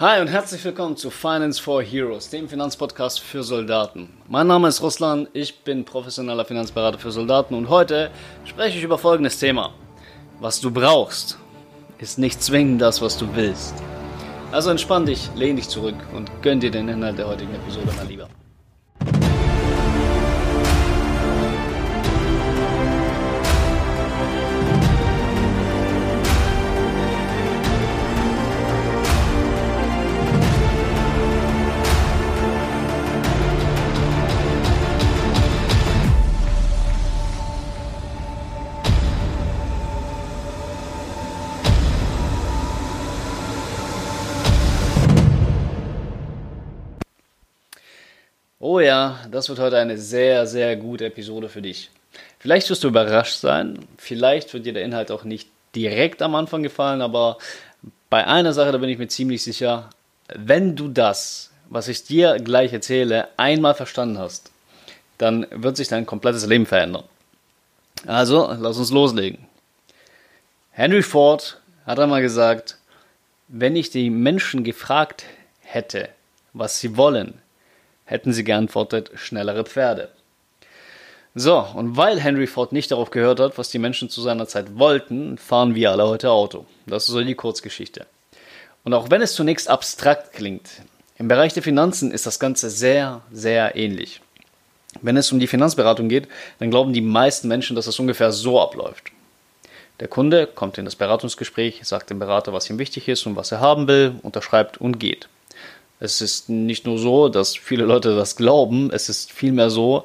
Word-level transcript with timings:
Hi 0.00 0.20
und 0.20 0.28
herzlich 0.28 0.64
willkommen 0.64 0.96
zu 0.96 1.10
Finance 1.10 1.60
for 1.60 1.82
Heroes, 1.82 2.30
dem 2.30 2.48
Finanzpodcast 2.48 3.18
für 3.18 3.42
Soldaten. 3.42 4.08
Mein 4.28 4.46
Name 4.46 4.68
ist 4.68 4.80
Ruslan, 4.80 5.26
ich 5.32 5.64
bin 5.64 5.84
professioneller 5.84 6.44
Finanzberater 6.44 7.00
für 7.00 7.10
Soldaten 7.10 7.54
und 7.54 7.68
heute 7.68 8.12
spreche 8.44 8.78
ich 8.78 8.84
über 8.84 8.96
folgendes 8.96 9.40
Thema. 9.40 9.74
Was 10.38 10.60
du 10.60 10.70
brauchst, 10.70 11.36
ist 11.98 12.16
nicht 12.16 12.40
zwingend 12.40 12.80
das, 12.80 13.02
was 13.02 13.18
du 13.18 13.26
willst. 13.34 13.74
Also 14.52 14.70
entspann 14.70 15.04
dich, 15.04 15.30
lehn 15.34 15.56
dich 15.56 15.68
zurück 15.68 15.96
und 16.14 16.30
gönn 16.42 16.60
dir 16.60 16.70
den 16.70 16.88
Inhalt 16.88 17.18
der 17.18 17.26
heutigen 17.26 17.56
Episode 17.56 17.90
mal 17.96 18.06
lieber. 18.06 18.28
Das 49.38 49.48
wird 49.48 49.60
heute 49.60 49.78
eine 49.78 49.98
sehr, 49.98 50.48
sehr 50.48 50.74
gute 50.74 51.06
Episode 51.06 51.48
für 51.48 51.62
dich. 51.62 51.90
Vielleicht 52.40 52.68
wirst 52.70 52.82
du 52.82 52.88
überrascht 52.88 53.38
sein, 53.38 53.78
vielleicht 53.96 54.52
wird 54.52 54.66
dir 54.66 54.72
der 54.72 54.82
Inhalt 54.82 55.12
auch 55.12 55.22
nicht 55.22 55.48
direkt 55.76 56.22
am 56.22 56.34
Anfang 56.34 56.64
gefallen, 56.64 57.02
aber 57.02 57.38
bei 58.10 58.26
einer 58.26 58.52
Sache, 58.52 58.72
da 58.72 58.78
bin 58.78 58.88
ich 58.88 58.98
mir 58.98 59.06
ziemlich 59.06 59.44
sicher, 59.44 59.90
wenn 60.34 60.74
du 60.74 60.88
das, 60.88 61.52
was 61.68 61.86
ich 61.86 62.02
dir 62.02 62.40
gleich 62.40 62.72
erzähle, 62.72 63.28
einmal 63.36 63.74
verstanden 63.74 64.18
hast, 64.18 64.50
dann 65.18 65.46
wird 65.52 65.76
sich 65.76 65.86
dein 65.86 66.04
komplettes 66.04 66.44
Leben 66.44 66.66
verändern. 66.66 67.04
Also, 68.08 68.52
lass 68.58 68.78
uns 68.78 68.90
loslegen. 68.90 69.46
Henry 70.72 71.02
Ford 71.02 71.60
hat 71.86 72.00
einmal 72.00 72.22
gesagt, 72.22 72.78
wenn 73.46 73.76
ich 73.76 73.90
die 73.90 74.10
Menschen 74.10 74.64
gefragt 74.64 75.26
hätte, 75.60 76.08
was 76.52 76.80
sie 76.80 76.96
wollen, 76.96 77.40
hätten 78.08 78.32
sie 78.32 78.44
geantwortet, 78.44 79.10
schnellere 79.14 79.64
Pferde. 79.64 80.08
So, 81.34 81.58
und 81.74 81.96
weil 81.96 82.18
Henry 82.18 82.46
Ford 82.46 82.72
nicht 82.72 82.90
darauf 82.90 83.10
gehört 83.10 83.38
hat, 83.38 83.58
was 83.58 83.70
die 83.70 83.78
Menschen 83.78 84.08
zu 84.08 84.22
seiner 84.22 84.48
Zeit 84.48 84.78
wollten, 84.78 85.38
fahren 85.38 85.74
wir 85.74 85.92
alle 85.92 86.08
heute 86.08 86.30
Auto. 86.30 86.66
Das 86.86 87.04
ist 87.04 87.10
so 87.10 87.22
die 87.22 87.34
Kurzgeschichte. 87.34 88.06
Und 88.82 88.94
auch 88.94 89.10
wenn 89.10 89.22
es 89.22 89.34
zunächst 89.34 89.68
abstrakt 89.68 90.32
klingt, 90.32 90.68
im 91.18 91.28
Bereich 91.28 91.52
der 91.52 91.62
Finanzen 91.62 92.10
ist 92.10 92.26
das 92.26 92.40
Ganze 92.40 92.70
sehr, 92.70 93.20
sehr 93.30 93.76
ähnlich. 93.76 94.20
Wenn 95.02 95.16
es 95.16 95.30
um 95.30 95.38
die 95.38 95.46
Finanzberatung 95.46 96.08
geht, 96.08 96.28
dann 96.58 96.70
glauben 96.70 96.92
die 96.92 97.02
meisten 97.02 97.46
Menschen, 97.46 97.76
dass 97.76 97.86
es 97.86 97.98
ungefähr 97.98 98.32
so 98.32 98.60
abläuft. 98.60 99.12
Der 100.00 100.08
Kunde 100.08 100.46
kommt 100.46 100.78
in 100.78 100.86
das 100.86 100.96
Beratungsgespräch, 100.96 101.80
sagt 101.84 102.10
dem 102.10 102.18
Berater, 102.18 102.52
was 102.52 102.70
ihm 102.70 102.78
wichtig 102.78 103.08
ist 103.08 103.26
und 103.26 103.36
was 103.36 103.52
er 103.52 103.60
haben 103.60 103.86
will, 103.86 104.14
unterschreibt 104.22 104.78
und 104.80 104.98
geht. 104.98 105.28
Es 106.00 106.20
ist 106.20 106.48
nicht 106.48 106.86
nur 106.86 106.98
so, 106.98 107.28
dass 107.28 107.56
viele 107.56 107.84
Leute 107.84 108.14
das 108.14 108.36
glauben, 108.36 108.90
es 108.92 109.08
ist 109.08 109.32
vielmehr 109.32 109.70
so, 109.70 110.04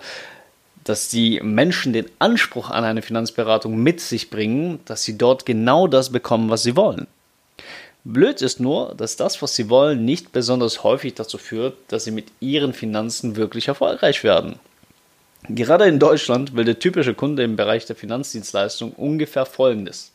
dass 0.83 1.07
die 1.07 1.39
Menschen 1.41 1.93
den 1.93 2.07
Anspruch 2.19 2.69
an 2.69 2.83
eine 2.83 3.01
Finanzberatung 3.01 3.77
mit 3.77 4.01
sich 4.01 4.29
bringen, 4.29 4.79
dass 4.85 5.03
sie 5.03 5.17
dort 5.17 5.45
genau 5.45 5.87
das 5.87 6.11
bekommen, 6.11 6.49
was 6.49 6.63
sie 6.63 6.75
wollen. 6.75 7.07
Blöd 8.03 8.41
ist 8.41 8.59
nur, 8.59 8.95
dass 8.95 9.15
das, 9.15 9.41
was 9.41 9.55
sie 9.55 9.69
wollen, 9.69 10.03
nicht 10.03 10.33
besonders 10.33 10.83
häufig 10.83 11.13
dazu 11.13 11.37
führt, 11.37 11.75
dass 11.87 12.03
sie 12.03 12.11
mit 12.11 12.25
ihren 12.41 12.73
Finanzen 12.73 13.37
wirklich 13.37 13.69
erfolgreich 13.69 14.25
werden. 14.25 14.59
Gerade 15.47 15.85
in 15.85 15.99
Deutschland 15.99 16.55
will 16.55 16.65
der 16.65 16.79
typische 16.79 17.13
Kunde 17.13 17.43
im 17.43 17.55
Bereich 17.55 17.85
der 17.85 17.95
Finanzdienstleistung 17.95 18.91
ungefähr 18.93 19.45
Folgendes 19.45 20.12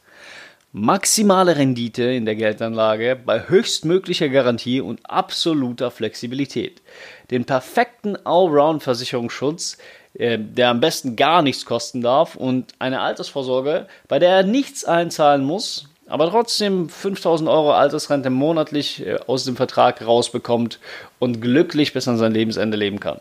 maximale 0.73 1.56
Rendite 1.56 2.03
in 2.03 2.27
der 2.27 2.37
Geldanlage 2.37 3.17
bei 3.17 3.49
höchstmöglicher 3.49 4.29
Garantie 4.29 4.81
und 4.81 5.01
absoluter 5.09 5.91
Flexibilität. 5.91 6.83
Den 7.31 7.45
perfekten 7.45 8.17
Allround-Versicherungsschutz, 8.17 9.79
äh, 10.15 10.39
der 10.39 10.71
am 10.71 10.81
besten 10.81 11.17
gar 11.17 11.43
nichts 11.43 11.65
kosten 11.65 12.03
darf 12.03 12.37
und 12.37 12.73
eine 12.79 13.01
Altersvorsorge, 13.01 13.87
bei 14.09 14.19
der 14.19 14.31
er 14.31 14.43
nichts 14.43 14.84
einzahlen 14.84 15.45
muss, 15.45 15.89
aber 16.06 16.31
trotzdem 16.31 16.89
5000 16.89 17.49
Euro 17.49 17.73
Altersrente 17.73 18.31
monatlich 18.31 19.06
äh, 19.06 19.19
aus 19.27 19.45
dem 19.45 19.56
Vertrag 19.56 20.05
rausbekommt 20.05 20.81
und 21.19 21.41
glücklich 21.41 21.93
bis 21.93 22.09
an 22.09 22.19
sein 22.19 22.33
Lebensende 22.33 22.77
leben 22.77 23.00
kann. 23.00 23.21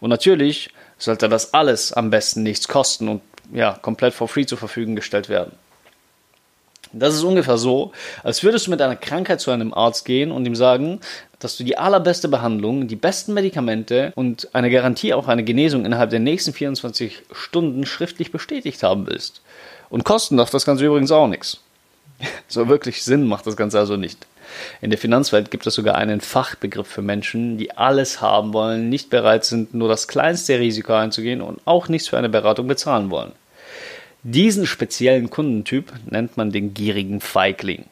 Und 0.00 0.10
natürlich 0.10 0.70
sollte 0.98 1.28
das 1.28 1.54
alles 1.54 1.92
am 1.92 2.10
besten 2.10 2.42
nichts 2.42 2.68
kosten 2.68 3.08
und 3.08 3.22
ja, 3.52 3.78
komplett 3.80 4.14
for 4.14 4.28
free 4.28 4.46
zur 4.46 4.58
Verfügung 4.58 4.94
gestellt 4.94 5.28
werden. 5.28 5.52
Das 6.92 7.14
ist 7.14 7.22
ungefähr 7.22 7.56
so, 7.56 7.92
als 8.24 8.42
würdest 8.42 8.66
du 8.66 8.70
mit 8.70 8.82
einer 8.82 8.96
Krankheit 8.96 9.40
zu 9.40 9.52
einem 9.52 9.72
Arzt 9.72 10.04
gehen 10.04 10.32
und 10.32 10.44
ihm 10.44 10.56
sagen, 10.56 11.00
dass 11.38 11.56
du 11.56 11.64
die 11.64 11.78
allerbeste 11.78 12.28
Behandlung, 12.28 12.88
die 12.88 12.96
besten 12.96 13.32
Medikamente 13.32 14.12
und 14.16 14.48
eine 14.54 14.70
Garantie 14.70 15.14
auf 15.14 15.28
eine 15.28 15.44
Genesung 15.44 15.84
innerhalb 15.84 16.10
der 16.10 16.20
nächsten 16.20 16.52
24 16.52 17.22
Stunden 17.32 17.86
schriftlich 17.86 18.32
bestätigt 18.32 18.82
haben 18.82 19.06
willst. 19.06 19.40
Und 19.88 20.04
kosten 20.04 20.36
darf 20.36 20.50
das 20.50 20.66
Ganze 20.66 20.84
übrigens 20.84 21.10
auch 21.10 21.28
nichts. 21.28 21.58
So 22.48 22.68
wirklich 22.68 23.02
Sinn 23.04 23.26
macht 23.26 23.46
das 23.46 23.56
Ganze 23.56 23.78
also 23.78 23.96
nicht. 23.96 24.26
In 24.80 24.90
der 24.90 24.98
Finanzwelt 24.98 25.50
gibt 25.50 25.66
es 25.66 25.74
sogar 25.74 25.94
einen 25.94 26.20
Fachbegriff 26.20 26.88
für 26.88 27.02
Menschen, 27.02 27.56
die 27.56 27.70
alles 27.76 28.20
haben 28.20 28.52
wollen, 28.52 28.88
nicht 28.88 29.08
bereit 29.08 29.44
sind, 29.44 29.72
nur 29.72 29.88
das 29.88 30.08
kleinste 30.08 30.58
Risiko 30.58 30.92
einzugehen 30.92 31.40
und 31.40 31.60
auch 31.64 31.88
nichts 31.88 32.08
für 32.08 32.18
eine 32.18 32.28
Beratung 32.28 32.66
bezahlen 32.66 33.10
wollen. 33.10 33.32
Diesen 34.22 34.66
speziellen 34.66 35.30
Kundentyp 35.30 35.92
nennt 36.06 36.36
man 36.36 36.50
den 36.50 36.74
gierigen 36.74 37.20
Feigling. 37.20 37.86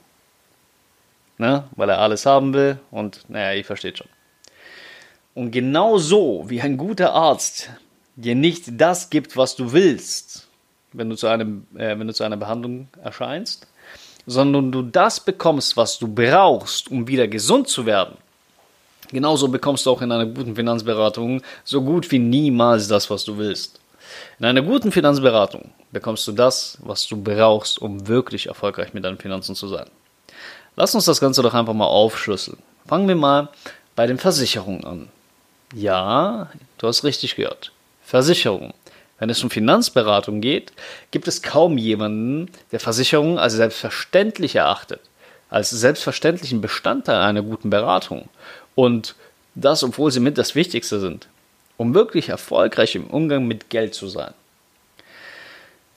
Ne? 1.39 1.65
Weil 1.77 1.89
er 1.89 2.01
alles 2.01 2.27
haben 2.27 2.53
will 2.53 2.79
und 2.91 3.25
naja, 3.29 3.57
ihr 3.57 3.65
versteht 3.65 3.99
schon. 3.99 4.09
Und 5.35 5.53
genau 5.53 5.99
so 5.99 6.45
wie 6.49 6.61
ein 6.61 6.77
guter 6.77 7.13
Arzt 7.13 7.71
dir 8.17 8.35
nicht 8.35 8.65
das 8.73 9.09
gibt, 9.09 9.37
was 9.37 9.55
du 9.55 9.73
willst, 9.73 10.49
wenn 10.93 11.09
du 11.09 11.17
zu, 11.17 11.29
einem, 11.29 11.67
äh, 11.77 11.99
wenn 11.99 12.09
du 12.09 12.13
zu 12.13 12.25
einer 12.25 12.37
Behandlung 12.37 12.89
erscheinst, 13.03 13.67
sondern 14.27 14.73
du 14.73 14.83
das 14.83 15.21
bekommst, 15.21 15.77
was 15.77 15.99
du 15.99 16.09
brauchst, 16.09 16.91
um 16.91 17.07
wieder 17.07 17.29
gesund 17.29 17.69
zu 17.69 17.87
werden. 17.87 18.17
Genauso 19.11 19.49
bekommst 19.49 19.87
du 19.87 19.91
auch 19.91 20.03
in 20.03 20.13
einer 20.13 20.27
guten 20.27 20.57
Finanzberatung 20.57 21.41
so 21.65 21.83
gut 21.83 22.11
wie 22.11 22.19
niemals 22.19 22.89
das, 22.89 23.09
was 23.09 23.25
du 23.25 23.39
willst. 23.39 23.81
In 24.39 24.45
einer 24.45 24.63
guten 24.63 24.93
Finanzberatung 24.93 25.71
bekommst 25.91 26.27
du 26.27 26.33
das, 26.33 26.79
was 26.81 27.07
du 27.07 27.23
brauchst, 27.23 27.81
um 27.81 28.09
wirklich 28.09 28.47
erfolgreich 28.47 28.95
mit 28.95 29.05
deinen 29.05 29.19
Finanzen 29.19 29.55
zu 29.55 29.69
sein. 29.69 29.89
Lass 30.77 30.95
uns 30.95 31.07
das 31.07 31.21
Ganze 31.21 31.43
doch 31.43 31.55
einfach 31.55 31.75
mal 31.75 31.87
aufschlüsseln. 31.87 32.59
Fangen 32.87 33.09
wir 33.09 33.17
mal 33.17 33.49
bei 33.97 34.07
den 34.07 34.19
Versicherungen 34.19 34.85
an. 34.85 35.09
Ja, 35.75 36.51
du 36.79 36.87
hast 36.87 37.05
richtig 37.05 37.37
gehört. 37.37 37.73
Versicherungen. 38.03 38.73
Wenn 39.19 39.31
es 39.31 39.43
um 39.43 39.51
Finanzberatung 39.51 40.41
geht, 40.41 40.73
gibt 41.11 41.27
es 41.27 41.43
kaum 41.43 41.77
jemanden, 41.77 42.51
der 42.71 42.79
Versicherungen 42.79 43.39
als 43.39 43.55
selbstverständlich 43.55 44.55
erachtet, 44.55 45.01
als 45.51 45.71
selbstverständlichen 45.71 46.61
Bestandteil 46.61 47.21
einer 47.21 47.43
guten 47.43 47.71
Beratung. 47.71 48.29
Und 48.77 49.17
das, 49.57 49.83
obwohl 49.83 50.13
sie 50.13 50.21
mit 50.21 50.39
das 50.39 50.55
Wichtigste 50.55 51.01
sind 51.01 51.27
um 51.79 51.95
wirklich 51.95 52.29
erfolgreich 52.29 52.95
im 52.95 53.07
Umgang 53.07 53.47
mit 53.47 53.71
Geld 53.71 53.95
zu 53.95 54.09
sein. 54.09 54.35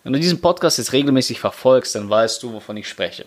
Wenn 0.03 0.14
du 0.14 0.19
diesen 0.19 0.40
Podcast 0.40 0.78
jetzt 0.78 0.94
regelmäßig 0.94 1.42
verfolgst, 1.42 1.96
dann 1.96 2.09
weißt 2.09 2.42
du, 2.42 2.53
wovon 2.53 2.78
ich 2.78 2.88
spreche. 2.88 3.25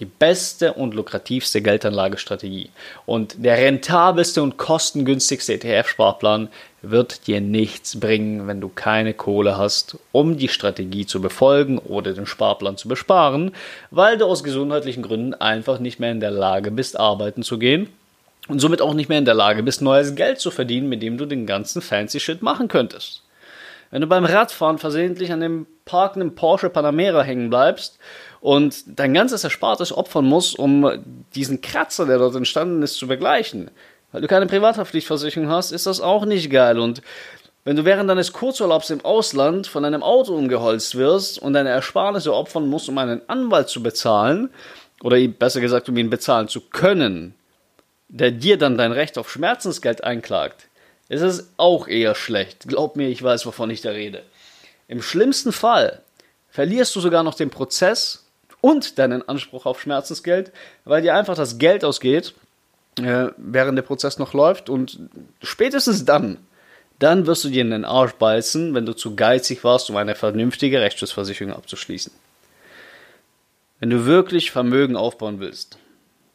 Die 0.00 0.06
beste 0.06 0.72
und 0.72 0.94
lukrativste 0.94 1.62
Geldanlagestrategie 1.62 2.70
und 3.06 3.44
der 3.44 3.58
rentabelste 3.58 4.42
und 4.42 4.56
kostengünstigste 4.56 5.54
ETF-Sparplan 5.54 6.48
wird 6.82 7.26
dir 7.28 7.40
nichts 7.40 8.00
bringen, 8.00 8.48
wenn 8.48 8.60
du 8.60 8.68
keine 8.68 9.14
Kohle 9.14 9.56
hast, 9.56 9.96
um 10.10 10.36
die 10.36 10.48
Strategie 10.48 11.06
zu 11.06 11.20
befolgen 11.20 11.78
oder 11.78 12.12
den 12.12 12.26
Sparplan 12.26 12.76
zu 12.76 12.88
besparen, 12.88 13.54
weil 13.90 14.18
du 14.18 14.24
aus 14.24 14.42
gesundheitlichen 14.42 15.02
Gründen 15.02 15.34
einfach 15.34 15.78
nicht 15.78 16.00
mehr 16.00 16.10
in 16.10 16.20
der 16.20 16.32
Lage 16.32 16.72
bist, 16.72 16.98
arbeiten 16.98 17.42
zu 17.42 17.58
gehen 17.58 17.88
und 18.48 18.60
somit 18.60 18.82
auch 18.82 18.94
nicht 18.94 19.08
mehr 19.08 19.18
in 19.18 19.24
der 19.24 19.34
Lage 19.34 19.62
bist, 19.62 19.82
neues 19.82 20.14
Geld 20.14 20.40
zu 20.40 20.50
verdienen, 20.50 20.88
mit 20.88 21.02
dem 21.02 21.18
du 21.18 21.26
den 21.26 21.46
ganzen 21.46 21.82
fancy 21.82 22.20
Shit 22.20 22.42
machen 22.42 22.68
könntest. 22.68 23.22
Wenn 23.90 24.00
du 24.00 24.06
beim 24.06 24.24
Radfahren 24.24 24.78
versehentlich 24.78 25.32
an 25.32 25.40
dem 25.40 25.66
parkenden 25.84 26.34
Porsche 26.34 26.68
Panamera 26.68 27.22
hängen 27.22 27.48
bleibst 27.48 27.98
und 28.40 28.82
dein 28.98 29.14
ganzes 29.14 29.44
Erspartes 29.44 29.96
opfern 29.96 30.24
musst, 30.24 30.58
um 30.58 31.04
diesen 31.34 31.60
Kratzer, 31.60 32.06
der 32.06 32.18
dort 32.18 32.34
entstanden 32.34 32.82
ist, 32.82 32.94
zu 32.94 33.06
begleichen, 33.06 33.70
weil 34.12 34.20
du 34.20 34.28
keine 34.28 34.46
Privathaftpflichtversicherung 34.46 35.48
hast, 35.48 35.70
ist 35.70 35.86
das 35.86 36.00
auch 36.00 36.24
nicht 36.24 36.50
geil. 36.50 36.78
Und 36.78 37.02
wenn 37.64 37.76
du 37.76 37.84
während 37.84 38.10
deines 38.10 38.32
Kurzurlaubs 38.32 38.90
im 38.90 39.04
Ausland 39.04 39.66
von 39.66 39.84
einem 39.84 40.02
Auto 40.02 40.34
umgeholzt 40.34 40.96
wirst 40.96 41.38
und 41.38 41.54
deine 41.54 41.70
Ersparnisse 41.70 42.34
opfern 42.34 42.68
musst, 42.68 42.88
um 42.88 42.98
einen 42.98 43.22
Anwalt 43.28 43.68
zu 43.68 43.82
bezahlen, 43.82 44.50
oder 45.02 45.18
besser 45.28 45.60
gesagt, 45.60 45.88
um 45.88 45.96
ihn 45.96 46.10
bezahlen 46.10 46.48
zu 46.48 46.60
können, 46.60 47.34
der 48.14 48.30
dir 48.30 48.56
dann 48.56 48.78
dein 48.78 48.92
Recht 48.92 49.18
auf 49.18 49.28
Schmerzensgeld 49.28 50.04
einklagt, 50.04 50.68
ist 51.08 51.22
es 51.22 51.50
auch 51.56 51.88
eher 51.88 52.14
schlecht. 52.14 52.68
Glaub 52.68 52.94
mir, 52.94 53.08
ich 53.08 53.20
weiß, 53.20 53.44
wovon 53.44 53.70
ich 53.70 53.80
da 53.80 53.90
rede. 53.90 54.22
Im 54.86 55.02
schlimmsten 55.02 55.50
Fall 55.50 56.00
verlierst 56.48 56.94
du 56.94 57.00
sogar 57.00 57.24
noch 57.24 57.34
den 57.34 57.50
Prozess 57.50 58.24
und 58.60 59.00
deinen 59.00 59.28
Anspruch 59.28 59.66
auf 59.66 59.82
Schmerzensgeld, 59.82 60.52
weil 60.84 61.02
dir 61.02 61.16
einfach 61.16 61.34
das 61.34 61.58
Geld 61.58 61.84
ausgeht, 61.84 62.34
äh, 63.00 63.26
während 63.36 63.76
der 63.76 63.82
Prozess 63.82 64.20
noch 64.20 64.32
läuft 64.32 64.70
und 64.70 65.00
spätestens 65.42 66.04
dann, 66.04 66.38
dann 67.00 67.26
wirst 67.26 67.42
du 67.42 67.48
dir 67.48 67.62
in 67.62 67.72
den 67.72 67.84
Arsch 67.84 68.12
beißen, 68.12 68.74
wenn 68.74 68.86
du 68.86 68.92
zu 68.92 69.16
geizig 69.16 69.64
warst, 69.64 69.90
um 69.90 69.96
eine 69.96 70.14
vernünftige 70.14 70.80
Rechtsschutzversicherung 70.80 71.52
abzuschließen. 71.52 72.12
Wenn 73.80 73.90
du 73.90 74.06
wirklich 74.06 74.52
Vermögen 74.52 74.94
aufbauen 74.94 75.40
willst, 75.40 75.78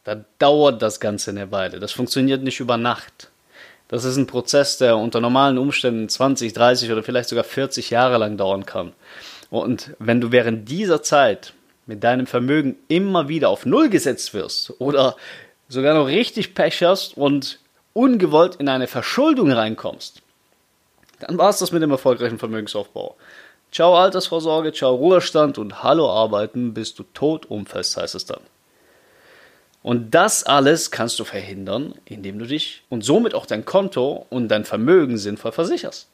dann 0.09 0.25
dauert 0.39 0.81
das 0.81 0.99
Ganze 0.99 1.29
eine 1.29 1.51
Weile. 1.51 1.79
Das 1.79 1.91
funktioniert 1.91 2.41
nicht 2.41 2.59
über 2.59 2.77
Nacht. 2.77 3.29
Das 3.89 4.05
ist 4.05 4.17
ein 4.17 4.25
Prozess, 4.25 4.79
der 4.79 4.97
unter 4.97 5.21
normalen 5.21 5.59
Umständen 5.59 6.09
20, 6.09 6.51
30 6.51 6.91
oder 6.91 7.03
vielleicht 7.03 7.29
sogar 7.29 7.43
40 7.43 7.91
Jahre 7.91 8.17
lang 8.17 8.35
dauern 8.35 8.65
kann. 8.65 8.93
Und 9.51 9.91
wenn 9.99 10.19
du 10.19 10.31
während 10.31 10.67
dieser 10.67 11.03
Zeit 11.03 11.53
mit 11.85 12.03
deinem 12.03 12.25
Vermögen 12.25 12.75
immer 12.87 13.29
wieder 13.29 13.49
auf 13.49 13.67
Null 13.67 13.89
gesetzt 13.89 14.33
wirst 14.33 14.73
oder 14.79 15.15
sogar 15.67 15.93
noch 15.93 16.07
richtig 16.07 16.55
Pech 16.55 16.81
hast 16.81 17.15
und 17.15 17.59
ungewollt 17.93 18.55
in 18.55 18.67
eine 18.67 18.87
Verschuldung 18.87 19.51
reinkommst, 19.51 20.23
dann 21.19 21.37
war 21.37 21.51
es 21.51 21.59
das 21.59 21.71
mit 21.71 21.83
dem 21.83 21.91
erfolgreichen 21.91 22.39
Vermögensaufbau. 22.39 23.15
Ciao 23.71 23.95
Altersvorsorge, 23.95 24.73
ciao 24.73 24.95
Ruhestand 24.95 25.59
und 25.59 25.83
hallo 25.83 26.09
Arbeiten, 26.09 26.73
bis 26.73 26.95
du 26.95 27.03
tot 27.13 27.45
umfällst, 27.45 27.95
heißt 27.95 28.15
es 28.15 28.25
dann. 28.25 28.41
Und 29.81 30.11
das 30.11 30.43
alles 30.43 30.91
kannst 30.91 31.19
du 31.19 31.23
verhindern, 31.23 31.95
indem 32.05 32.39
du 32.39 32.45
dich 32.45 32.83
und 32.89 33.03
somit 33.03 33.33
auch 33.33 33.45
dein 33.45 33.65
Konto 33.65 34.25
und 34.29 34.49
dein 34.49 34.65
Vermögen 34.65 35.17
sinnvoll 35.17 35.53
versicherst. 35.53 36.07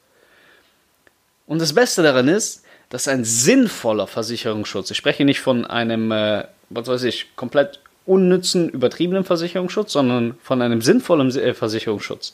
Und 1.46 1.60
das 1.60 1.74
Beste 1.74 2.02
daran 2.02 2.28
ist, 2.28 2.64
dass 2.90 3.08
ein 3.08 3.24
sinnvoller 3.24 4.06
Versicherungsschutz, 4.06 4.90
ich 4.90 4.96
spreche 4.96 5.24
nicht 5.24 5.40
von 5.40 5.64
einem, 5.64 6.12
äh, 6.12 6.44
was 6.70 6.86
weiß 6.86 7.02
ich, 7.04 7.34
komplett 7.34 7.80
unnützen, 8.04 8.68
übertriebenen 8.68 9.24
Versicherungsschutz, 9.24 9.92
sondern 9.92 10.38
von 10.42 10.62
einem 10.62 10.80
sinnvollen 10.80 11.34
äh, 11.36 11.54
Versicherungsschutz. 11.54 12.32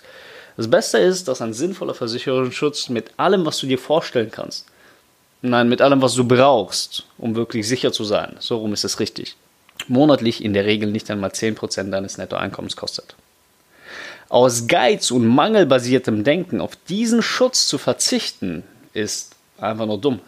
Das 0.57 0.69
Beste 0.69 0.99
ist, 0.99 1.29
dass 1.29 1.41
ein 1.41 1.55
sinnvoller 1.55 1.95
Versicherungsschutz 1.95 2.91
mit 2.91 3.11
allem, 3.17 3.47
was 3.47 3.59
du 3.59 3.67
dir 3.67 3.79
vorstellen 3.79 4.31
kannst, 4.31 4.67
nein, 5.41 5.71
mit 5.71 5.81
allem, 5.81 6.03
was 6.03 6.15
du 6.15 6.25
brauchst, 6.25 7.07
um 7.17 7.35
wirklich 7.35 7.67
sicher 7.67 7.91
zu 7.91 8.05
sein, 8.05 8.37
so 8.39 8.59
rum 8.59 8.75
ist 8.75 8.85
es 8.85 9.01
richtig, 9.01 9.37
monatlich 9.89 10.45
in 10.45 10.53
der 10.53 10.65
Regel 10.65 10.91
nicht 10.91 11.11
einmal 11.11 11.31
10% 11.31 11.91
deines 11.91 12.19
Nettoeinkommens 12.19 12.77
kostet. 12.77 13.15
Aus 14.29 14.67
Geiz 14.67 15.11
und 15.11 15.27
mangelbasiertem 15.27 16.25
Denken 16.25 16.61
auf 16.61 16.77
diesen 16.89 17.23
Schutz 17.23 17.67
zu 17.67 17.79
verzichten, 17.79 18.63
ist 18.95 19.35
einfach 19.59 19.87
nur 19.87 20.01
dumm. 20.01 20.21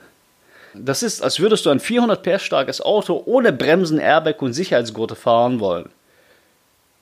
Das 0.74 1.02
ist, 1.02 1.22
als 1.22 1.38
würdest 1.38 1.66
du 1.66 1.70
ein 1.70 1.80
400 1.80 2.22
PS 2.22 2.42
starkes 2.42 2.80
Auto 2.80 3.22
ohne 3.26 3.52
Bremsen, 3.52 3.98
Airbag 3.98 4.42
und 4.42 4.52
Sicherheitsgurte 4.52 5.14
fahren 5.14 5.60
wollen. 5.60 5.88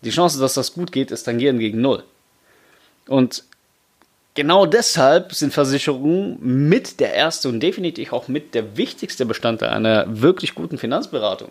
Die 0.02 0.10
Chance, 0.10 0.38
dass 0.38 0.54
das 0.54 0.75
gut 0.75 0.93
geht, 0.93 1.10
ist 1.10 1.25
tangieren 1.25 1.58
gegen 1.58 1.81
Null. 1.81 2.02
Und 3.08 3.44
genau 4.34 4.66
deshalb 4.66 5.32
sind 5.32 5.54
Versicherungen 5.54 6.38
mit 6.40 7.00
der 7.00 7.14
erste 7.14 7.49
und 7.49 7.60
definitiv 7.60 8.12
auch 8.12 8.28
mit 8.28 8.54
der 8.54 8.76
wichtigste 8.76 9.25
Bestandteil 9.25 9.70
einer 9.70 10.04
wirklich 10.20 10.54
guten 10.54 10.76
Finanzberatung. 10.76 11.50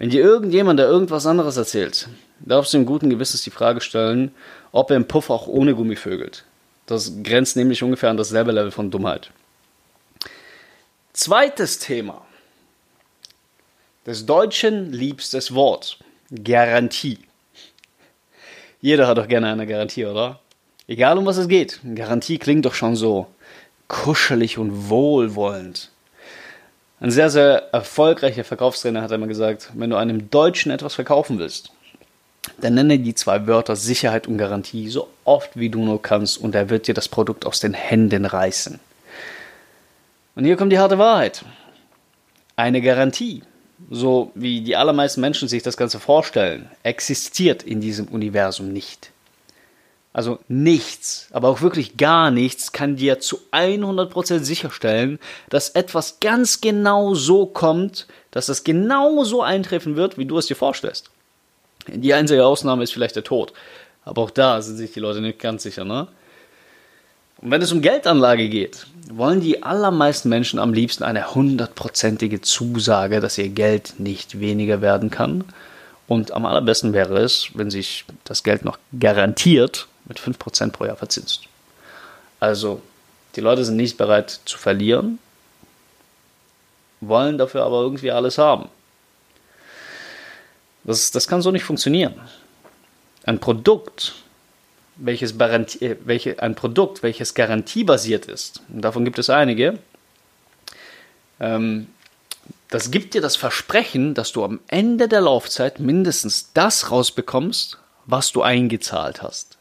Wenn 0.00 0.08
dir 0.08 0.22
irgendjemand 0.22 0.80
da 0.80 0.84
irgendwas 0.84 1.26
anderes 1.26 1.58
erzählt, 1.58 2.08
darfst 2.38 2.72
du 2.72 2.78
im 2.78 2.86
guten 2.86 3.10
Gewissens 3.10 3.42
die 3.42 3.50
Frage 3.50 3.82
stellen, 3.82 4.34
ob 4.72 4.88
er 4.88 4.96
im 4.96 5.06
Puff 5.06 5.28
auch 5.28 5.46
ohne 5.46 5.74
Gummi 5.74 5.94
vögelt. 5.94 6.46
Das 6.86 7.22
grenzt 7.22 7.54
nämlich 7.54 7.82
ungefähr 7.82 8.08
an 8.08 8.16
dasselbe 8.16 8.50
Level 8.50 8.70
von 8.70 8.90
Dummheit. 8.90 9.30
Zweites 11.12 11.80
Thema. 11.80 12.24
Des 14.06 14.24
Deutschen 14.24 14.90
liebstes 14.90 15.54
Wort. 15.54 15.98
Garantie. 16.30 17.18
Jeder 18.80 19.06
hat 19.06 19.18
doch 19.18 19.28
gerne 19.28 19.52
eine 19.52 19.66
Garantie, 19.66 20.06
oder? 20.06 20.40
Egal 20.88 21.18
um 21.18 21.26
was 21.26 21.36
es 21.36 21.46
geht. 21.46 21.78
Garantie 21.94 22.38
klingt 22.38 22.64
doch 22.64 22.74
schon 22.74 22.96
so 22.96 23.26
kuschelig 23.86 24.56
und 24.56 24.88
wohlwollend. 24.88 25.90
Ein 27.00 27.10
sehr, 27.10 27.30
sehr 27.30 27.72
erfolgreicher 27.72 28.44
Verkaufstrainer 28.44 29.00
hat 29.00 29.10
einmal 29.10 29.28
gesagt, 29.28 29.70
wenn 29.74 29.88
du 29.88 29.96
einem 29.96 30.28
Deutschen 30.28 30.70
etwas 30.70 30.94
verkaufen 30.94 31.38
willst, 31.38 31.72
dann 32.60 32.74
nenne 32.74 32.98
die 32.98 33.14
zwei 33.14 33.46
Wörter 33.46 33.74
Sicherheit 33.74 34.26
und 34.26 34.36
Garantie 34.36 34.88
so 34.90 35.08
oft 35.24 35.50
wie 35.54 35.70
du 35.70 35.82
nur 35.82 36.02
kannst 36.02 36.36
und 36.36 36.54
er 36.54 36.68
wird 36.68 36.88
dir 36.88 36.94
das 36.94 37.08
Produkt 37.08 37.46
aus 37.46 37.58
den 37.58 37.72
Händen 37.72 38.26
reißen. 38.26 38.78
Und 40.34 40.44
hier 40.44 40.56
kommt 40.56 40.72
die 40.72 40.78
harte 40.78 40.98
Wahrheit. 40.98 41.42
Eine 42.56 42.82
Garantie, 42.82 43.42
so 43.90 44.30
wie 44.34 44.60
die 44.60 44.76
allermeisten 44.76 45.22
Menschen 45.22 45.48
sich 45.48 45.62
das 45.62 45.78
Ganze 45.78 46.00
vorstellen, 46.00 46.68
existiert 46.82 47.62
in 47.62 47.80
diesem 47.80 48.08
Universum 48.08 48.74
nicht. 48.74 49.10
Also 50.12 50.40
nichts, 50.48 51.28
aber 51.30 51.48
auch 51.48 51.60
wirklich 51.60 51.96
gar 51.96 52.32
nichts 52.32 52.72
kann 52.72 52.96
dir 52.96 53.20
zu 53.20 53.38
100% 53.52 54.40
sicherstellen, 54.40 55.20
dass 55.50 55.70
etwas 55.70 56.18
ganz 56.18 56.60
genau 56.60 57.14
so 57.14 57.46
kommt, 57.46 58.08
dass 58.32 58.48
es 58.48 58.64
genau 58.64 59.22
so 59.22 59.42
eintreffen 59.42 59.94
wird, 59.94 60.18
wie 60.18 60.24
du 60.24 60.36
es 60.38 60.46
dir 60.46 60.56
vorstellst. 60.56 61.10
Die 61.86 62.12
einzige 62.12 62.44
Ausnahme 62.44 62.82
ist 62.82 62.92
vielleicht 62.92 63.14
der 63.14 63.24
Tod. 63.24 63.52
Aber 64.04 64.22
auch 64.22 64.30
da 64.30 64.60
sind 64.62 64.76
sich 64.76 64.92
die 64.92 65.00
Leute 65.00 65.20
nicht 65.20 65.38
ganz 65.38 65.62
sicher, 65.62 65.84
ne? 65.84 66.08
Und 67.40 67.50
wenn 67.50 67.62
es 67.62 67.72
um 67.72 67.80
Geldanlage 67.80 68.48
geht, 68.48 68.86
wollen 69.10 69.40
die 69.40 69.62
allermeisten 69.62 70.28
Menschen 70.28 70.58
am 70.58 70.74
liebsten 70.74 71.04
eine 71.04 71.34
hundertprozentige 71.34 72.40
Zusage, 72.42 73.20
dass 73.20 73.38
ihr 73.38 73.48
Geld 73.48 73.94
nicht 73.98 74.40
weniger 74.40 74.82
werden 74.82 75.10
kann. 75.10 75.44
Und 76.06 76.32
am 76.32 76.44
allerbesten 76.44 76.92
wäre 76.92 77.18
es, 77.18 77.48
wenn 77.54 77.70
sich 77.70 78.04
das 78.24 78.42
Geld 78.42 78.64
noch 78.64 78.78
garantiert 78.98 79.86
mit 80.10 80.18
5% 80.18 80.72
pro 80.72 80.84
Jahr 80.86 80.96
verzinst. 80.96 81.42
Also, 82.40 82.82
die 83.36 83.40
Leute 83.40 83.64
sind 83.64 83.76
nicht 83.76 83.96
bereit 83.96 84.40
zu 84.44 84.58
verlieren, 84.58 85.20
wollen 87.00 87.38
dafür 87.38 87.62
aber 87.62 87.80
irgendwie 87.80 88.10
alles 88.10 88.36
haben. 88.36 88.68
Das, 90.82 91.12
das 91.12 91.28
kann 91.28 91.42
so 91.42 91.52
nicht 91.52 91.62
funktionieren. 91.62 92.14
Ein 93.24 93.38
Produkt, 93.38 94.14
welches 94.96 95.32
äh, 95.32 95.96
welche, 96.04 96.42
ein 96.42 96.56
Produkt, 96.56 97.04
welches 97.04 97.34
garantiebasiert 97.34 98.26
ist, 98.26 98.62
davon 98.68 99.04
gibt 99.04 99.20
es 99.20 99.30
einige, 99.30 99.78
ähm, 101.38 101.86
das 102.68 102.90
gibt 102.90 103.14
dir 103.14 103.20
das 103.20 103.36
Versprechen, 103.36 104.14
dass 104.14 104.32
du 104.32 104.42
am 104.42 104.58
Ende 104.66 105.06
der 105.06 105.20
Laufzeit 105.20 105.78
mindestens 105.78 106.52
das 106.52 106.90
rausbekommst, 106.90 107.78
was 108.06 108.32
du 108.32 108.42
eingezahlt 108.42 109.22
hast. 109.22 109.59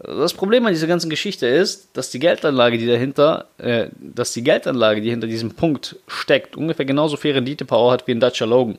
Das 0.00 0.32
Problem 0.32 0.64
an 0.64 0.72
dieser 0.72 0.86
ganzen 0.86 1.10
Geschichte 1.10 1.46
ist, 1.46 1.96
dass 1.96 2.10
die 2.10 2.20
Geldanlage, 2.20 2.78
die 2.78 2.86
dahinter, 2.86 3.48
äh, 3.58 3.88
dass 3.98 4.32
die 4.32 4.44
Geldanlage, 4.44 5.00
die 5.00 5.10
hinter 5.10 5.26
diesem 5.26 5.54
Punkt 5.54 5.96
steckt, 6.06 6.56
ungefähr 6.56 6.84
genauso 6.84 7.16
viel 7.16 7.32
Renditepower 7.32 7.90
hat 7.90 8.06
wie 8.06 8.12
ein 8.12 8.20
Dacia 8.20 8.46
Logan. 8.46 8.78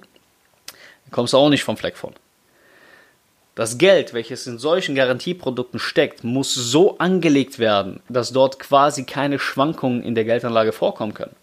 Da 0.68 1.12
kommst 1.12 1.34
du 1.34 1.38
auch 1.38 1.50
nicht 1.50 1.64
vom 1.64 1.76
Fleck 1.76 1.98
von. 1.98 2.14
Das 3.56 3.78
Geld, 3.78 4.14
welches 4.14 4.48
in 4.48 4.58
solchen 4.58 4.96
Garantieprodukten 4.96 5.80
steckt, 5.80 6.24
muss 6.24 6.54
so 6.54 6.98
angelegt 7.00 7.60
werden, 7.60 8.00
dass 8.08 8.32
dort 8.32 8.58
quasi 8.58 9.04
keine 9.04 9.40
Schwankungen 9.40 10.02
in 10.02 10.16
der 10.16 10.24
Geldanlage 10.24 10.72
vorkommen 10.72 11.14
können. 11.14 11.36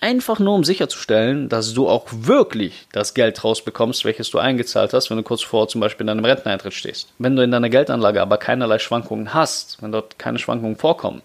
Einfach 0.00 0.38
nur 0.38 0.54
um 0.54 0.62
sicherzustellen, 0.62 1.48
dass 1.48 1.72
du 1.72 1.88
auch 1.88 2.06
wirklich 2.10 2.86
das 2.92 3.14
Geld 3.14 3.42
rausbekommst, 3.42 4.04
welches 4.04 4.30
du 4.30 4.38
eingezahlt 4.38 4.92
hast, 4.92 5.08
wenn 5.08 5.16
du 5.16 5.22
kurz 5.22 5.42
vor 5.42 5.68
zum 5.68 5.80
Beispiel 5.80 6.04
in 6.04 6.08
deinem 6.08 6.24
Renteneintritt 6.24 6.74
stehst. 6.74 7.12
Wenn 7.18 7.34
du 7.34 7.42
in 7.42 7.50
deiner 7.50 7.70
Geldanlage 7.70 8.20
aber 8.20 8.36
keinerlei 8.36 8.78
Schwankungen 8.78 9.32
hast, 9.32 9.82
wenn 9.82 9.92
dort 9.92 10.18
keine 10.18 10.38
Schwankungen 10.38 10.76
vorkommen, 10.76 11.22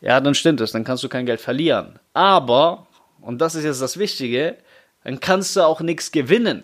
ja, 0.00 0.20
dann 0.20 0.34
stimmt 0.34 0.60
es, 0.60 0.72
dann 0.72 0.84
kannst 0.84 1.02
du 1.02 1.08
kein 1.08 1.26
Geld 1.26 1.40
verlieren. 1.40 1.98
Aber, 2.12 2.86
und 3.20 3.40
das 3.40 3.54
ist 3.54 3.64
jetzt 3.64 3.82
das 3.82 3.98
Wichtige, 3.98 4.56
dann 5.02 5.18
kannst 5.18 5.56
du 5.56 5.62
auch 5.62 5.80
nichts 5.80 6.12
gewinnen. 6.12 6.62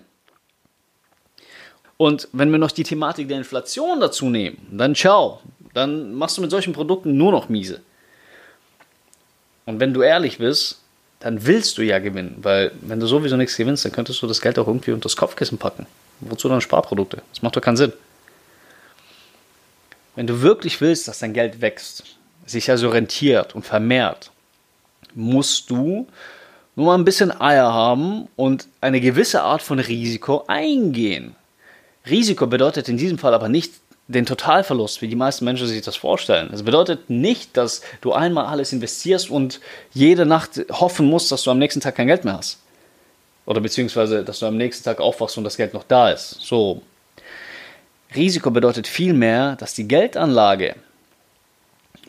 Und 1.96 2.28
wenn 2.32 2.50
wir 2.50 2.58
noch 2.58 2.70
die 2.70 2.84
Thematik 2.84 3.28
der 3.28 3.38
Inflation 3.38 4.00
dazu 4.00 4.30
nehmen, 4.30 4.66
dann 4.70 4.94
ciao, 4.94 5.40
dann 5.74 6.14
machst 6.14 6.38
du 6.38 6.42
mit 6.42 6.50
solchen 6.50 6.72
Produkten 6.72 7.16
nur 7.16 7.32
noch 7.32 7.48
miese. 7.48 7.80
Und 9.66 9.80
wenn 9.80 9.92
du 9.92 10.02
ehrlich 10.02 10.38
bist, 10.38 10.79
dann 11.20 11.46
willst 11.46 11.76
du 11.78 11.82
ja 11.82 11.98
gewinnen, 11.98 12.36
weil 12.40 12.72
wenn 12.80 12.98
du 12.98 13.06
sowieso 13.06 13.36
nichts 13.36 13.56
gewinnst, 13.56 13.84
dann 13.84 13.92
könntest 13.92 14.20
du 14.22 14.26
das 14.26 14.40
Geld 14.40 14.58
auch 14.58 14.66
irgendwie 14.66 14.92
unter 14.92 15.04
das 15.04 15.16
Kopfkissen 15.16 15.58
packen. 15.58 15.86
Wozu 16.20 16.48
dann 16.48 16.60
Sparprodukte? 16.60 17.22
Das 17.32 17.42
macht 17.42 17.56
doch 17.56 17.60
keinen 17.60 17.76
Sinn. 17.76 17.92
Wenn 20.16 20.26
du 20.26 20.42
wirklich 20.42 20.80
willst, 20.80 21.08
dass 21.08 21.20
dein 21.20 21.34
Geld 21.34 21.60
wächst, 21.60 22.04
sich 22.46 22.70
also 22.70 22.88
rentiert 22.88 23.54
und 23.54 23.64
vermehrt, 23.64 24.30
musst 25.14 25.70
du 25.70 26.08
nur 26.74 26.86
mal 26.86 26.94
ein 26.94 27.04
bisschen 27.04 27.38
Eier 27.38 27.72
haben 27.72 28.28
und 28.36 28.66
eine 28.80 29.00
gewisse 29.00 29.42
Art 29.42 29.62
von 29.62 29.78
Risiko 29.78 30.44
eingehen. 30.46 31.36
Risiko 32.08 32.46
bedeutet 32.46 32.88
in 32.88 32.96
diesem 32.96 33.18
Fall 33.18 33.34
aber 33.34 33.48
nicht 33.48 33.74
den 34.10 34.26
Totalverlust, 34.26 35.02
wie 35.02 35.08
die 35.08 35.16
meisten 35.16 35.44
Menschen 35.44 35.68
sich 35.68 35.82
das 35.82 35.96
vorstellen. 35.96 36.50
Es 36.52 36.64
bedeutet 36.64 37.10
nicht, 37.10 37.56
dass 37.56 37.80
du 38.00 38.12
einmal 38.12 38.46
alles 38.46 38.72
investierst 38.72 39.30
und 39.30 39.60
jede 39.92 40.26
Nacht 40.26 40.60
hoffen 40.70 41.06
musst, 41.06 41.30
dass 41.30 41.44
du 41.44 41.50
am 41.50 41.58
nächsten 41.58 41.80
Tag 41.80 41.94
kein 41.94 42.08
Geld 42.08 42.24
mehr 42.24 42.36
hast. 42.36 42.58
Oder 43.46 43.60
beziehungsweise, 43.60 44.24
dass 44.24 44.40
du 44.40 44.46
am 44.46 44.56
nächsten 44.56 44.84
Tag 44.84 45.00
aufwachst 45.00 45.38
und 45.38 45.44
das 45.44 45.56
Geld 45.56 45.74
noch 45.74 45.84
da 45.84 46.10
ist. 46.10 46.40
So. 46.40 46.82
Risiko 48.14 48.50
bedeutet 48.50 48.88
vielmehr, 48.88 49.54
dass 49.56 49.74
die 49.74 49.86
Geldanlage, 49.86 50.74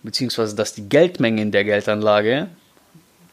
beziehungsweise 0.02 0.56
dass 0.56 0.74
die 0.74 0.90
Geldmenge 0.90 1.42
in 1.42 1.52
der 1.52 1.64
Geldanlage, 1.64 2.48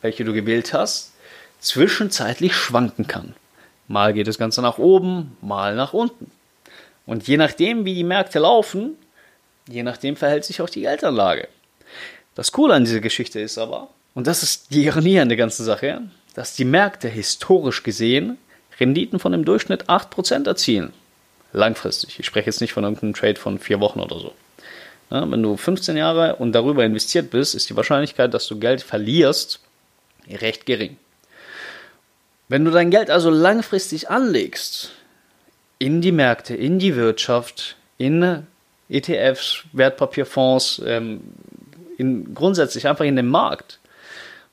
welche 0.02 0.24
du 0.24 0.34
gewählt 0.34 0.74
hast, 0.74 1.12
zwischenzeitlich 1.60 2.54
schwanken 2.54 3.06
kann. 3.06 3.34
Mal 3.88 4.12
geht 4.12 4.26
das 4.26 4.36
Ganze 4.36 4.60
nach 4.60 4.76
oben, 4.76 5.36
mal 5.40 5.74
nach 5.74 5.94
unten. 5.94 6.30
Und 7.08 7.26
je 7.26 7.38
nachdem, 7.38 7.86
wie 7.86 7.94
die 7.94 8.04
Märkte 8.04 8.38
laufen, 8.38 8.94
je 9.66 9.82
nachdem 9.82 10.14
verhält 10.14 10.44
sich 10.44 10.60
auch 10.60 10.68
die 10.68 10.82
Geldanlage. 10.82 11.48
Das 12.34 12.52
Coole 12.52 12.74
an 12.74 12.84
dieser 12.84 13.00
Geschichte 13.00 13.40
ist 13.40 13.56
aber, 13.56 13.88
und 14.14 14.26
das 14.26 14.42
ist 14.42 14.74
die 14.74 14.84
Ironie 14.84 15.18
an 15.18 15.30
der 15.30 15.38
ganzen 15.38 15.64
Sache, 15.64 16.02
dass 16.34 16.54
die 16.54 16.66
Märkte 16.66 17.08
historisch 17.08 17.82
gesehen 17.82 18.36
Renditen 18.78 19.18
von 19.18 19.32
im 19.32 19.46
Durchschnitt 19.46 19.88
8% 19.88 20.46
erzielen. 20.46 20.92
Langfristig. 21.54 22.20
Ich 22.20 22.26
spreche 22.26 22.46
jetzt 22.46 22.60
nicht 22.60 22.74
von 22.74 22.84
irgendeinem 22.84 23.14
Trade 23.14 23.40
von 23.40 23.58
vier 23.58 23.80
Wochen 23.80 24.00
oder 24.00 24.18
so. 24.18 24.34
Ja, 25.10 25.28
wenn 25.30 25.42
du 25.42 25.56
15 25.56 25.96
Jahre 25.96 26.36
und 26.36 26.52
darüber 26.52 26.84
investiert 26.84 27.30
bist, 27.30 27.54
ist 27.54 27.70
die 27.70 27.76
Wahrscheinlichkeit, 27.76 28.34
dass 28.34 28.46
du 28.46 28.58
Geld 28.58 28.82
verlierst, 28.82 29.60
recht 30.28 30.66
gering. 30.66 30.98
Wenn 32.48 32.66
du 32.66 32.70
dein 32.70 32.90
Geld 32.90 33.08
also 33.08 33.30
langfristig 33.30 34.10
anlegst, 34.10 34.92
in 35.78 36.00
die 36.00 36.12
Märkte, 36.12 36.54
in 36.54 36.78
die 36.78 36.96
Wirtschaft, 36.96 37.76
in 37.98 38.46
ETFs, 38.88 39.64
Wertpapierfonds, 39.72 40.82
ähm, 40.84 41.20
in, 41.98 42.34
grundsätzlich 42.34 42.86
einfach 42.86 43.04
in 43.04 43.16
den 43.16 43.28
Markt. 43.28 43.78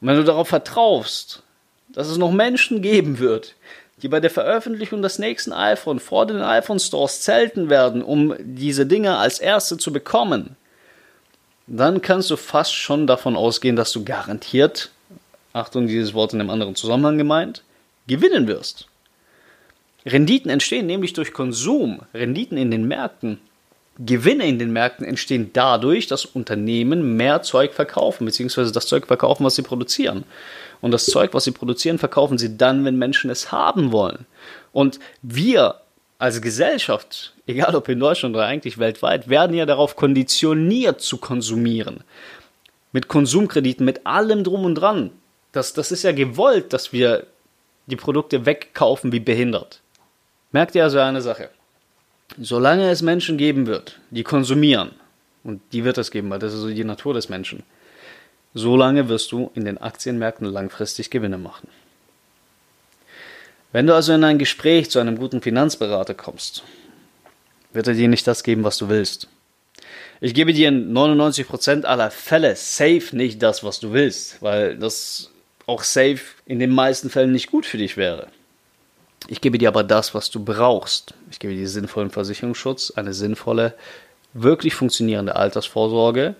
Und 0.02 0.10
wenn 0.10 0.18
du 0.18 0.24
darauf 0.24 0.50
vertraust, 0.50 1.44
dass 1.90 2.08
es 2.08 2.18
noch 2.18 2.32
Menschen 2.32 2.82
geben 2.82 3.20
wird, 3.20 3.56
die 4.02 4.10
bei 4.10 4.20
der 4.20 4.30
Veröffentlichung 4.30 5.02
des 5.02 5.20
nächsten 5.20 5.54
iPhone 5.54 6.00
vor 6.00 6.26
den 6.26 6.42
iPhone 6.42 6.80
Stores 6.80 7.22
zelten 7.22 7.70
werden, 7.70 8.04
um 8.04 8.36
diese 8.40 8.86
Dinge 8.86 9.18
als 9.18 9.40
erste 9.40 9.78
zu 9.78 9.94
bekommen, 9.94 10.58
dann 11.68 12.02
kannst 12.02 12.30
du 12.30 12.36
fast 12.36 12.74
schon 12.74 13.08
davon 13.08 13.36
ausgehen, 13.36 13.76
dass 13.76 13.92
du 13.92 14.04
garantiert, 14.04 14.92
Achtung, 15.54 15.88
dieses 15.88 16.14
Wort 16.14 16.34
in 16.34 16.42
einem 16.42 16.50
anderen 16.50 16.76
Zusammenhang 16.76 17.18
gemeint, 17.18 17.64
gewinnen 18.08 18.48
wirst. 18.48 18.88
Renditen 20.06 20.52
entstehen 20.52 20.86
nämlich 20.86 21.14
durch 21.14 21.34
Konsum, 21.34 22.02
Renditen 22.14 22.58
in 22.58 22.72
den 22.72 22.88
Märkten. 22.88 23.40
Gewinne 23.98 24.46
in 24.46 24.60
den 24.60 24.74
Märkten 24.74 25.06
entstehen 25.06 25.52
dadurch, 25.54 26.08
dass 26.08 26.26
Unternehmen 26.26 27.16
mehr 27.16 27.42
Zeug 27.42 27.74
verkaufen, 27.74 28.26
beziehungsweise 28.26 28.72
das 28.72 28.88
Zeug 28.88 29.08
verkaufen, 29.08 29.46
was 29.46 29.56
sie 29.56 29.62
produzieren. 29.62 30.26
Und 30.82 30.92
das 30.92 31.06
Zeug, 31.06 31.34
was 31.34 31.46
sie 31.46 31.52
produzieren, 31.52 31.98
verkaufen 31.98 32.38
sie 32.38 32.58
dann, 32.58 32.84
wenn 32.84 32.98
Menschen 32.98 33.30
es 33.30 33.52
haben 33.52 33.92
wollen. 33.92 34.26
Und 34.74 35.00
wir 35.22 35.82
als 36.20 36.42
Gesellschaft, 36.42 37.34
egal 37.48 37.76
ob 37.76 37.88
in 37.88 38.00
Deutschland 38.00 38.36
oder 38.36 38.46
eigentlich 38.46 38.78
weltweit, 38.78 39.30
werden 39.30 39.56
ja 39.56 39.66
darauf 39.66 39.96
konditioniert 39.96 41.02
zu 41.02 41.18
konsumieren. 41.18 42.04
Mit 42.92 43.08
Konsumkrediten, 43.08 43.86
mit 43.86 44.06
allem 44.06 44.44
drum 44.44 44.66
und 44.66 44.76
dran. 44.76 45.12
Das, 45.52 45.74
das 45.74 45.92
ist 45.92 46.04
ja 46.04 46.12
gewollt, 46.12 46.74
dass 46.74 46.92
wir 46.94 47.28
die 47.88 47.96
Produkte 47.96 48.46
wegkaufen 48.46 49.12
wie 49.12 49.20
behindert. 49.20 49.82
Merkt 50.56 50.74
ihr 50.74 50.86
also 50.86 51.00
eine 51.00 51.22
Sache. 51.22 51.50
Solange 52.40 52.90
es 52.90 53.02
Menschen 53.02 53.38
geben 53.38 53.68
wird, 53.68 54.00
die 54.10 54.24
konsumieren, 54.24 54.92
und 55.44 55.62
die 55.74 55.84
wird 55.84 55.98
es 55.98 56.12
geben, 56.12 56.30
weil 56.30 56.40
das 56.40 56.54
ist 56.54 56.62
so 56.62 56.70
die 56.70 56.86
Natur 56.86 57.14
des 57.14 57.28
Menschen, 57.28 57.64
solange 58.54 59.10
wirst 59.10 59.34
du 59.34 59.52
in 59.54 59.66
den 59.66 59.78
Aktienmärkten 59.78 60.48
langfristig 60.48 61.10
Gewinne 61.10 61.38
machen. 61.38 61.68
Wenn 63.74 63.86
du 63.86 63.94
also 63.94 64.14
in 64.14 64.24
ein 64.24 64.38
Gespräch 64.38 64.90
zu 64.90 65.00
einem 65.00 65.18
guten 65.18 65.42
Finanzberater 65.42 66.14
kommst, 66.14 66.64
wird 67.74 67.88
er 67.88 67.94
dir 67.94 68.08
nicht 68.08 68.26
das 68.26 68.42
geben, 68.42 68.64
was 68.64 68.78
du 68.78 68.88
willst. 68.88 69.28
Ich 70.22 70.34
gebe 70.34 70.54
dir 70.54 70.70
in 70.70 70.94
99% 70.94 71.84
aller 71.84 72.12
Fälle 72.12 72.56
safe 72.56 73.10
nicht 73.12 73.44
das, 73.44 73.66
was 73.66 73.82
du 73.82 73.92
willst, 73.92 74.42
weil 74.42 74.78
das 74.78 75.32
auch 75.66 75.84
safe 75.84 76.22
in 76.46 76.60
den 76.60 76.72
meisten 76.72 77.10
Fällen 77.10 77.34
nicht 77.34 77.52
gut 77.52 77.66
für 77.66 77.78
dich 77.78 77.98
wäre. 77.98 78.30
Ich 79.28 79.42
gebe 79.42 79.58
dir 79.58 79.70
aber 79.70 79.84
das, 79.84 80.14
was 80.14 80.30
du 80.30 80.44
brauchst. 80.44 81.14
Ich 81.32 81.40
gebe 81.40 81.54
dir 81.54 81.68
sinnvollen 81.68 82.12
Versicherungsschutz, 82.12 82.92
eine 82.96 83.14
sinnvolle, 83.14 83.74
wirklich 84.34 84.76
funktionierende 84.76 85.36
Altersvorsorge. 85.36 86.36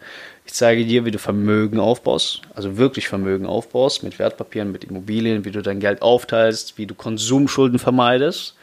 Ich 0.46 0.54
zeige 0.54 0.86
dir, 0.86 1.06
wie 1.06 1.12
du 1.12 1.18
Vermögen 1.18 1.80
aufbaust, 1.80 2.42
also 2.54 2.78
wirklich 2.78 3.08
Vermögen 3.08 3.48
aufbaust, 3.48 4.04
mit 4.04 4.20
Wertpapieren, 4.20 4.72
mit 4.72 4.84
Immobilien, 4.84 5.46
wie 5.46 5.52
du 5.52 5.64
dein 5.64 5.80
Geld 5.80 6.04
aufteilst, 6.04 6.78
wie 6.78 6.86
du 6.86 6.94
Konsumschulden 6.94 7.80
vermeidest. 7.80 8.56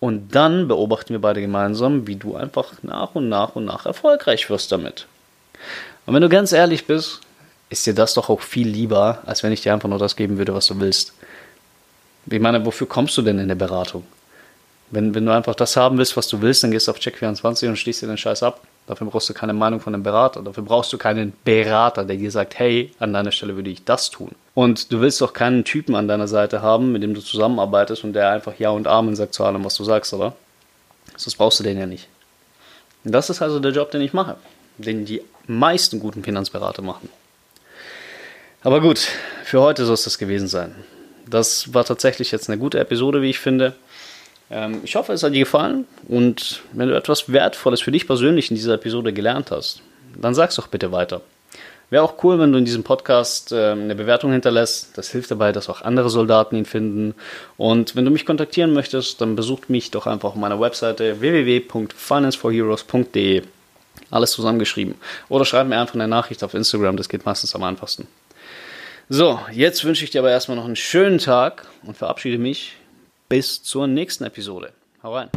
Und 0.00 0.34
dann 0.34 0.68
beobachten 0.68 1.10
wir 1.10 1.20
beide 1.20 1.40
gemeinsam, 1.40 2.06
wie 2.06 2.16
du 2.16 2.34
einfach 2.34 2.72
nach 2.82 3.14
und 3.14 3.28
nach 3.28 3.54
und 3.54 3.66
nach 3.66 3.84
erfolgreich 3.84 4.48
wirst 4.48 4.72
damit. 4.72 5.06
Und 6.06 6.14
wenn 6.14 6.22
du 6.22 6.28
ganz 6.28 6.52
ehrlich 6.52 6.86
bist, 6.86 7.20
ist 7.68 7.86
dir 7.86 7.94
das 7.94 8.14
doch 8.14 8.28
auch 8.28 8.40
viel 8.40 8.68
lieber, 8.68 9.22
als 9.26 9.42
wenn 9.42 9.52
ich 9.52 9.60
dir 9.60 9.72
einfach 9.72 9.88
nur 9.88 9.98
das 9.98 10.16
geben 10.16 10.38
würde, 10.38 10.54
was 10.54 10.66
du 10.66 10.80
willst. 10.80 11.12
Ich 12.26 12.40
meine, 12.40 12.64
wofür 12.64 12.86
kommst 12.86 13.16
du 13.16 13.22
denn 13.22 13.38
in 13.38 13.48
der 13.48 13.54
Beratung? 13.54 14.04
Wenn, 14.90 15.14
wenn 15.14 15.24
du 15.24 15.32
einfach 15.32 15.54
das 15.54 15.76
haben 15.76 15.96
willst, 15.98 16.16
was 16.16 16.28
du 16.28 16.42
willst, 16.42 16.62
dann 16.62 16.70
gehst 16.70 16.86
du 16.86 16.92
auf 16.92 16.98
Check24 16.98 17.68
und 17.68 17.76
schließt 17.76 18.02
dir 18.02 18.08
den 18.08 18.18
Scheiß 18.18 18.42
ab. 18.42 18.60
Dafür 18.86 19.06
brauchst 19.06 19.28
du 19.28 19.34
keine 19.34 19.54
Meinung 19.54 19.80
von 19.80 19.94
einem 19.94 20.02
Berater. 20.02 20.42
Dafür 20.42 20.64
brauchst 20.64 20.92
du 20.92 20.98
keinen 20.98 21.32
Berater, 21.44 22.04
der 22.04 22.16
dir 22.16 22.30
sagt, 22.30 22.58
hey, 22.58 22.92
an 22.98 23.12
deiner 23.12 23.32
Stelle 23.32 23.56
würde 23.56 23.70
ich 23.70 23.84
das 23.84 24.10
tun. 24.10 24.32
Und 24.54 24.92
du 24.92 25.00
willst 25.00 25.20
doch 25.20 25.32
keinen 25.32 25.64
Typen 25.64 25.94
an 25.94 26.08
deiner 26.08 26.28
Seite 26.28 26.60
haben, 26.60 26.92
mit 26.92 27.02
dem 27.02 27.14
du 27.14 27.20
zusammenarbeitest 27.20 28.04
und 28.04 28.12
der 28.12 28.30
einfach 28.30 28.58
Ja 28.58 28.70
und 28.70 28.86
Amen 28.86 29.16
sagt 29.16 29.34
zu 29.34 29.44
allem, 29.44 29.64
was 29.64 29.76
du 29.76 29.84
sagst, 29.84 30.12
oder? 30.12 30.34
Das 31.14 31.34
brauchst 31.34 31.60
du 31.60 31.64
den 31.64 31.78
ja 31.78 31.86
nicht. 31.86 32.08
Das 33.04 33.30
ist 33.30 33.40
also 33.40 33.60
der 33.60 33.72
Job, 33.72 33.90
den 33.90 34.02
ich 34.02 34.12
mache. 34.12 34.36
Den 34.78 35.04
die 35.04 35.22
meisten 35.46 36.00
guten 36.00 36.22
Finanzberater 36.22 36.82
machen. 36.82 37.08
Aber 38.62 38.80
gut, 38.80 39.08
für 39.44 39.60
heute 39.60 39.84
soll 39.84 39.94
es 39.94 40.04
das 40.04 40.18
gewesen 40.18 40.48
sein. 40.48 40.74
Das 41.32 41.72
war 41.72 41.86
tatsächlich 41.86 42.30
jetzt 42.30 42.50
eine 42.50 42.58
gute 42.58 42.78
Episode, 42.78 43.22
wie 43.22 43.30
ich 43.30 43.38
finde. 43.38 43.72
Ähm, 44.50 44.80
ich 44.84 44.96
hoffe, 44.96 45.14
es 45.14 45.22
hat 45.22 45.32
dir 45.32 45.40
gefallen 45.40 45.86
und 46.06 46.60
wenn 46.72 46.88
du 46.88 46.94
etwas 46.94 47.32
Wertvolles 47.32 47.80
für 47.80 47.90
dich 47.90 48.06
persönlich 48.06 48.50
in 48.50 48.56
dieser 48.56 48.74
Episode 48.74 49.14
gelernt 49.14 49.50
hast, 49.50 49.80
dann 50.14 50.34
sag's 50.34 50.56
doch 50.56 50.66
bitte 50.66 50.92
weiter. 50.92 51.22
Wäre 51.88 52.04
auch 52.04 52.22
cool, 52.22 52.38
wenn 52.38 52.52
du 52.52 52.58
in 52.58 52.66
diesem 52.66 52.84
Podcast 52.84 53.50
äh, 53.50 53.70
eine 53.70 53.94
Bewertung 53.94 54.32
hinterlässt. 54.32 54.98
Das 54.98 55.10
hilft 55.10 55.30
dabei, 55.30 55.52
dass 55.52 55.70
auch 55.70 55.80
andere 55.80 56.10
Soldaten 56.10 56.56
ihn 56.56 56.66
finden. 56.66 57.14
Und 57.56 57.96
wenn 57.96 58.04
du 58.04 58.10
mich 58.10 58.26
kontaktieren 58.26 58.74
möchtest, 58.74 59.22
dann 59.22 59.36
besuch 59.36 59.68
mich 59.68 59.90
doch 59.90 60.06
einfach 60.06 60.28
auf 60.30 60.36
meiner 60.36 60.60
Webseite 60.60 61.20
www.financeforheroes.de. 61.20 63.42
Alles 64.10 64.32
zusammengeschrieben. 64.32 64.96
Oder 65.30 65.46
schreib 65.46 65.66
mir 65.66 65.78
einfach 65.78 65.94
eine 65.94 66.08
Nachricht 66.08 66.44
auf 66.44 66.52
Instagram, 66.52 66.98
das 66.98 67.08
geht 67.08 67.24
meistens 67.24 67.54
am 67.54 67.62
einfachsten. 67.62 68.06
So, 69.14 69.38
jetzt 69.50 69.84
wünsche 69.84 70.04
ich 70.04 70.10
dir 70.10 70.20
aber 70.22 70.30
erstmal 70.30 70.56
noch 70.56 70.64
einen 70.64 70.74
schönen 70.74 71.18
Tag 71.18 71.66
und 71.84 71.98
verabschiede 71.98 72.38
mich 72.38 72.76
bis 73.28 73.62
zur 73.62 73.86
nächsten 73.86 74.24
Episode. 74.24 74.72
Hau 75.02 75.14
rein. 75.14 75.28